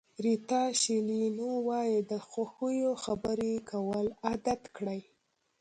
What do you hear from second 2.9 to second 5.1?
خبرې کول عادت کړئ.